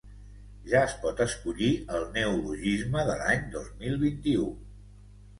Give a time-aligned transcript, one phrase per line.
[0.69, 1.67] Ja es pot escollir
[1.97, 4.49] el neologisme de l’any dos mil vint-i-u.